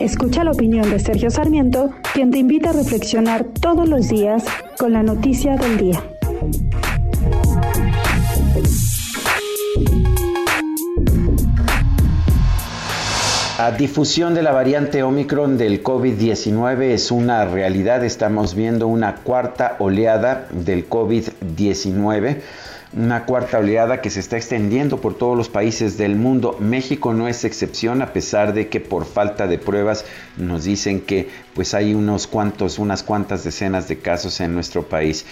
[0.00, 4.44] Escucha la opinión de Sergio Sarmiento, quien te invita a reflexionar todos los días
[4.78, 6.02] con la noticia del día.
[13.58, 18.04] La difusión de la variante Omicron del COVID-19 es una realidad.
[18.04, 22.42] Estamos viendo una cuarta oleada del COVID-19
[22.96, 26.56] una cuarta oleada que se está extendiendo por todos los países del mundo.
[26.60, 30.06] México no es excepción a pesar de que por falta de pruebas
[30.38, 35.26] nos dicen que pues hay unos cuantos, unas cuantas decenas de casos en nuestro país.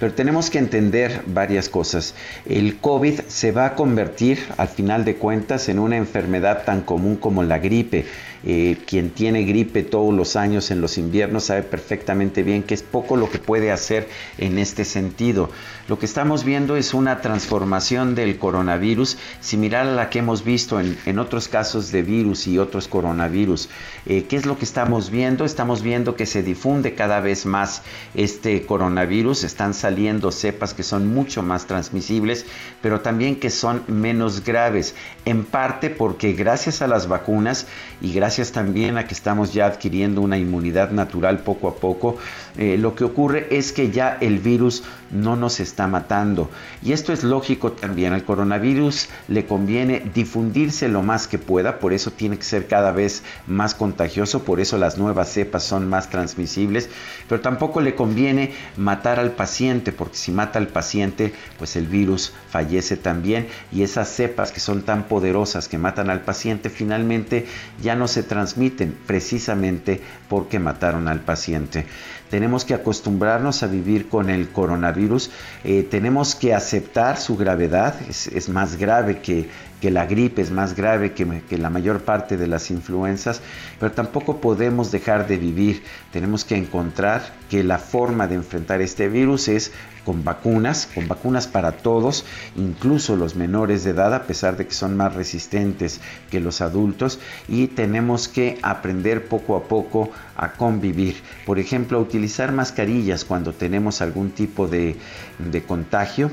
[0.00, 2.16] Pero tenemos que entender varias cosas.
[2.46, 7.14] El COVID se va a convertir al final de cuentas en una enfermedad tan común
[7.14, 8.06] como la gripe.
[8.46, 12.82] Eh, quien tiene gripe todos los años en los inviernos sabe perfectamente bien que es
[12.82, 14.06] poco lo que puede hacer
[14.36, 15.48] en este sentido.
[15.88, 20.78] Lo que estamos viendo es una transformación del coronavirus similar a la que hemos visto
[20.78, 23.70] en, otros casos de virus y otros coronavirus.
[24.04, 25.44] Eh, ¿Qué es lo que estamos viendo?
[25.44, 27.82] Estamos viendo que se difunde cada vez más
[28.14, 29.44] este coronavirus.
[29.44, 32.44] Están saliendo cepas que son mucho más transmisibles,
[32.82, 34.94] pero también que son menos graves.
[35.24, 37.66] En parte porque gracias a las vacunas
[38.00, 42.16] y gracias gracias también a que estamos ya adquiriendo una inmunidad natural poco a poco,
[42.58, 44.82] eh, lo que ocurre es que ya el virus
[45.12, 46.50] no nos está matando.
[46.82, 48.12] Y esto es lógico también.
[48.12, 52.90] Al coronavirus le conviene difundirse lo más que pueda, por eso tiene que ser cada
[52.90, 56.88] vez más contagioso, por eso las nuevas cepas son más transmisibles,
[57.28, 62.32] pero tampoco le conviene matar al paciente, porque si mata al paciente, pues el virus
[62.50, 67.46] fallece también y esas cepas que son tan poderosas que matan al paciente finalmente
[67.80, 71.86] ya no se transmiten precisamente porque mataron al paciente.
[72.30, 75.30] Tenemos que acostumbrarnos a vivir con el coronavirus,
[75.62, 79.48] eh, tenemos que aceptar su gravedad, es, más grave que,
[79.84, 83.42] que, la gripe, es más grave que, la mayor parte de las influencias,
[83.78, 89.10] pero tampoco podemos dejar de vivir, tenemos que encontrar que la forma de enfrentar este
[89.10, 89.72] virus es
[90.06, 92.24] con vacunas, con vacunas para todos,
[92.56, 96.00] incluso los menores de edad, a pesar de que son más resistentes
[96.30, 97.18] que los adultos,
[97.48, 101.16] y tenemos que aprender poco a poco a convivir.
[101.46, 104.96] Por ejemplo, utilizar mascarillas cuando tenemos algún tipo de,
[105.38, 106.30] de contagio,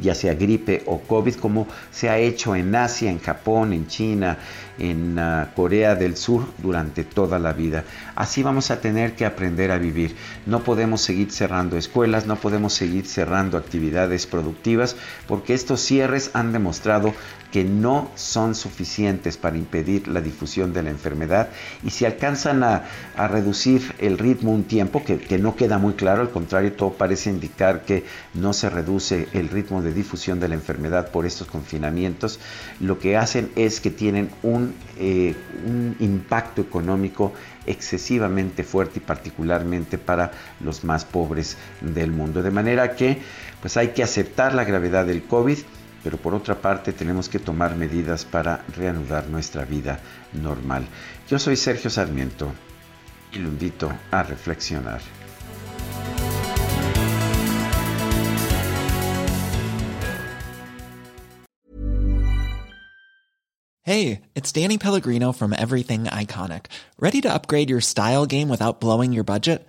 [0.00, 4.38] ya sea gripe o COVID, como se ha hecho en Asia, en Japón, en China,
[4.78, 7.84] en uh, Corea del Sur durante toda la vida.
[8.14, 10.16] Así vamos a tener que aprender a vivir.
[10.46, 14.96] No podemos seguir cerrando escuelas, no podemos seguir cerrando actividades productivas,
[15.26, 17.14] porque estos cierres han demostrado
[17.52, 21.48] que no son suficientes para impedir la difusión de la enfermedad
[21.82, 22.84] y si alcanzan a,
[23.16, 27.30] reducir el ritmo un tiempo, que, que, no queda muy claro, al contrario, todo parece
[27.30, 28.04] indicar que
[28.34, 32.38] no se reduce el ritmo de difusión de la enfermedad por estos confinamientos,
[32.80, 35.34] lo que hacen es que tienen un, eh,
[35.66, 37.32] un impacto económico
[37.66, 42.42] excesivamente fuerte y particularmente para los más pobres del mundo.
[42.42, 43.18] De manera que
[43.60, 45.58] pues hay que aceptar la gravedad del COVID,
[46.08, 50.00] pero por otra parte tenemos que tomar medidas para reanudar nuestra vida
[50.32, 50.86] normal.
[51.28, 52.50] Yo soy Sergio Sarmiento
[53.30, 55.02] y lo invito a reflexionar.
[63.82, 66.68] Hey, it's Danny Pellegrino from Everything Iconic.
[66.98, 69.68] Ready to upgrade your style game without blowing your budget?